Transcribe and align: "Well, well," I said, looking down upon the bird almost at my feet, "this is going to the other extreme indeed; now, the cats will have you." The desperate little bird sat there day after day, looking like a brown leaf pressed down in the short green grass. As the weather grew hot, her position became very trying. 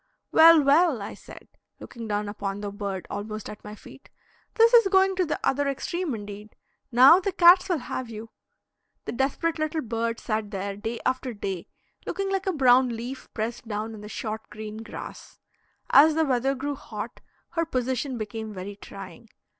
"Well, 0.31 0.63
well," 0.63 0.99
I 0.99 1.13
said, 1.13 1.47
looking 1.79 2.07
down 2.07 2.27
upon 2.27 2.59
the 2.61 2.71
bird 2.71 3.05
almost 3.11 3.47
at 3.51 3.63
my 3.63 3.75
feet, 3.75 4.09
"this 4.55 4.73
is 4.73 4.87
going 4.87 5.15
to 5.17 5.25
the 5.27 5.39
other 5.43 5.67
extreme 5.67 6.15
indeed; 6.15 6.55
now, 6.91 7.19
the 7.19 7.31
cats 7.31 7.69
will 7.69 7.77
have 7.77 8.09
you." 8.09 8.31
The 9.05 9.11
desperate 9.11 9.59
little 9.59 9.81
bird 9.83 10.19
sat 10.19 10.49
there 10.49 10.75
day 10.75 10.99
after 11.05 11.35
day, 11.35 11.67
looking 12.07 12.31
like 12.31 12.47
a 12.47 12.51
brown 12.51 12.89
leaf 12.89 13.31
pressed 13.35 13.67
down 13.67 13.93
in 13.93 14.01
the 14.01 14.09
short 14.09 14.49
green 14.49 14.77
grass. 14.77 15.37
As 15.91 16.15
the 16.15 16.25
weather 16.25 16.55
grew 16.55 16.73
hot, 16.73 17.21
her 17.49 17.63
position 17.63 18.17
became 18.17 18.51
very 18.55 18.77
trying. 18.77 19.29